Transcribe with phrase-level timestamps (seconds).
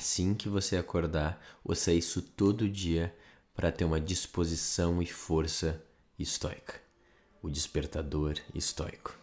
[0.00, 3.14] assim que você acordar, ouça isso todo dia
[3.54, 5.84] para ter uma disposição e força
[6.18, 6.76] estoica.
[7.42, 9.14] O despertador estoico.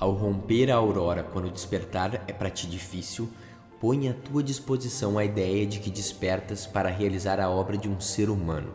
[0.00, 3.30] Ao romper a aurora, quando despertar é para ti difícil,
[3.80, 8.00] põe à tua disposição a ideia de que despertas para realizar a obra de um
[8.00, 8.74] ser humano.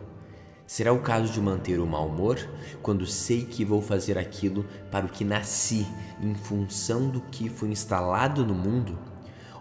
[0.65, 2.37] Será o caso de manter o mau humor
[2.81, 5.85] quando sei que vou fazer aquilo para o que nasci,
[6.21, 9.16] em função do que fui instalado no mundo?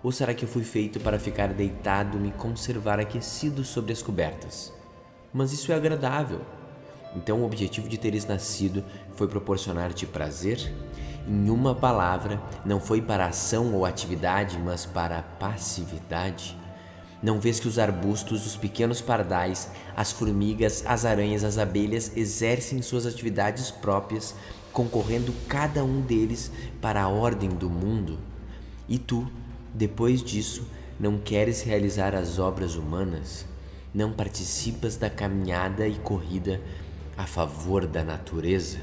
[0.06, 4.00] Ou será que eu fui feito para ficar deitado e me conservar aquecido sobre as
[4.00, 4.72] cobertas?
[5.34, 6.42] Mas isso é agradável.
[7.16, 8.84] Então, o objetivo de teres nascido
[9.16, 10.72] foi proporcionar-te prazer?
[11.26, 16.56] Em uma palavra, não foi para ação ou atividade, mas para passividade?
[17.20, 22.80] Não vês que os arbustos, os pequenos pardais, as formigas, as aranhas, as abelhas exercem
[22.80, 24.36] suas atividades próprias,
[24.72, 28.20] concorrendo cada um deles para a ordem do mundo?
[28.88, 29.28] E tu,
[29.76, 30.66] depois disso,
[30.98, 33.44] não queres realizar as obras humanas?
[33.94, 36.62] Não participas da caminhada e corrida
[37.14, 38.78] a favor da natureza?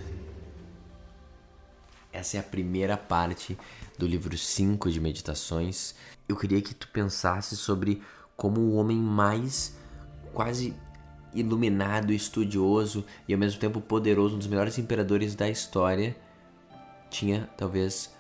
[2.11, 3.58] Essa é a primeira parte
[3.97, 5.95] do livro 5 de Meditações.
[6.30, 8.03] Eu queria que tu pensasse sobre
[8.38, 9.75] como o homem mais
[10.31, 10.75] quase
[11.33, 16.16] iluminado, estudioso e ao mesmo tempo poderoso, um dos melhores imperadores da história,
[17.09, 18.13] tinha talvez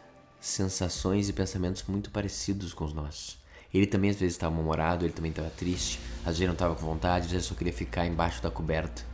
[0.43, 3.37] sensações e pensamentos muito parecidos com os nossos.
[3.73, 6.85] Ele também às vezes estava mal-humorado, ele também estava triste, às vezes não estava com
[6.85, 9.05] vontade, às vezes só queria ficar embaixo da coberta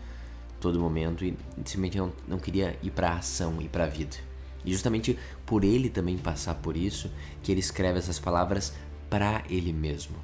[0.60, 4.18] todo momento e simplesmente não, não queria ir para a ação, ir para a vida.
[4.66, 7.12] E justamente por ele também passar por isso,
[7.44, 8.74] que ele escreve essas palavras
[9.08, 10.18] para ele mesmo.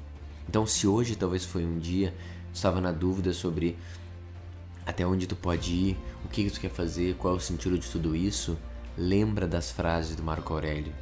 [0.48, 2.12] Então, se hoje talvez foi um dia,
[2.52, 3.78] estava na dúvida sobre
[4.84, 7.78] até onde tu pode ir, o que, que tu quer fazer, qual é o sentido
[7.78, 8.58] de tudo isso,
[8.96, 10.92] lembra das frases do Marco Aurélio.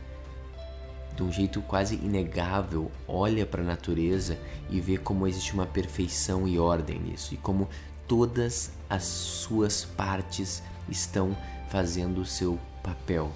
[1.17, 6.48] De um jeito quase inegável, olha para a natureza e vê como existe uma perfeição
[6.48, 7.69] e ordem nisso, e como
[8.09, 11.37] todas as suas partes estão
[11.69, 13.33] fazendo o seu papel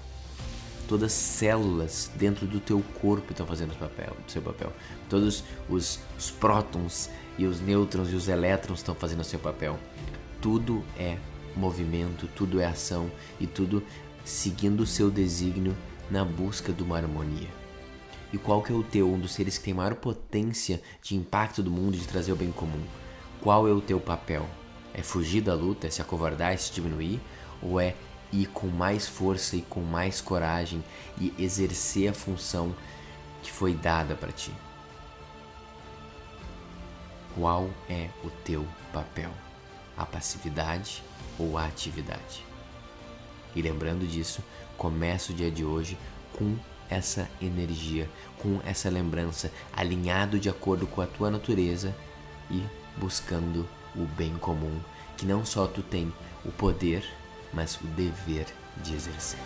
[0.89, 4.73] todas as células dentro do teu corpo estão fazendo o papel, seu papel.
[5.07, 9.77] Todos os, os prótons e os nêutrons e os elétrons estão fazendo o seu papel.
[10.41, 11.19] Tudo é
[11.55, 13.83] movimento, tudo é ação e tudo
[14.29, 15.75] seguindo o seu desígnio
[16.09, 17.49] na busca de uma harmonia.
[18.31, 21.63] E qual que é o teu, um dos seres que tem maior potência de impacto
[21.63, 22.83] do mundo, de trazer o bem comum?
[23.41, 24.47] Qual é o teu papel?
[24.93, 27.19] É fugir da luta, é se acovardar, é se diminuir?
[27.59, 27.95] Ou é
[28.31, 30.83] ir com mais força e com mais coragem
[31.19, 32.75] e exercer a função
[33.41, 34.51] que foi dada para ti.
[37.33, 39.31] Qual é o teu papel?
[39.97, 41.03] A passividade
[41.39, 42.48] ou a atividade?
[43.55, 44.43] E lembrando disso,
[44.77, 45.97] começa o dia de hoje
[46.33, 46.55] com
[46.89, 51.95] essa energia, com essa lembrança, alinhado de acordo com a tua natureza
[52.49, 52.63] e
[52.97, 54.79] buscando o bem comum,
[55.17, 56.11] que não só tu tem
[56.45, 57.03] o poder
[57.53, 58.45] mas o dever
[58.77, 59.39] de exercer.